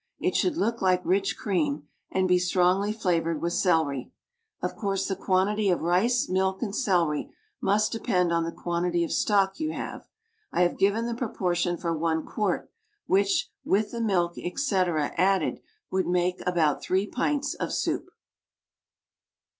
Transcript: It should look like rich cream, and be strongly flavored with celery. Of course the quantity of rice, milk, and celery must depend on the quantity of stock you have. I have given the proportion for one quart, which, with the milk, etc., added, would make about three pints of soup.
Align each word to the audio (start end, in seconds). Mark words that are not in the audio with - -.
It 0.17 0.35
should 0.35 0.57
look 0.57 0.81
like 0.81 1.05
rich 1.05 1.37
cream, 1.37 1.87
and 2.09 2.27
be 2.27 2.39
strongly 2.39 2.91
flavored 2.91 3.39
with 3.39 3.53
celery. 3.53 4.11
Of 4.59 4.75
course 4.75 5.07
the 5.07 5.15
quantity 5.15 5.69
of 5.69 5.81
rice, 5.83 6.27
milk, 6.27 6.63
and 6.63 6.75
celery 6.75 7.31
must 7.61 7.91
depend 7.91 8.33
on 8.33 8.43
the 8.43 8.51
quantity 8.51 9.03
of 9.03 9.11
stock 9.11 9.59
you 9.59 9.73
have. 9.73 10.07
I 10.51 10.61
have 10.63 10.79
given 10.79 11.05
the 11.05 11.13
proportion 11.13 11.77
for 11.77 11.95
one 11.95 12.25
quart, 12.25 12.71
which, 13.05 13.51
with 13.63 13.91
the 13.91 14.01
milk, 14.01 14.39
etc., 14.39 15.13
added, 15.19 15.59
would 15.91 16.07
make 16.07 16.41
about 16.47 16.81
three 16.81 17.05
pints 17.05 17.53
of 17.53 17.71
soup. 17.71 18.09